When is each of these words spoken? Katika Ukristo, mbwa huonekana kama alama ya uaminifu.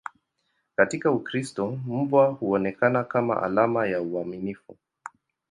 Katika 0.75 1.11
Ukristo, 1.11 1.79
mbwa 1.87 2.27
huonekana 2.27 3.03
kama 3.03 3.43
alama 3.43 3.87
ya 3.87 4.01
uaminifu. 4.01 4.77